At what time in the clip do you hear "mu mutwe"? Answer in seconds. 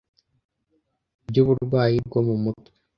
2.27-2.71